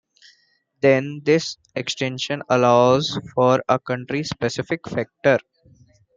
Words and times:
Then 0.79 1.21
this 1.23 1.57
extension 1.75 2.41
allows 2.49 3.19
for 3.35 3.63
a 3.69 3.77
country 3.77 4.23
specific 4.23 4.89
factor. 4.89 5.37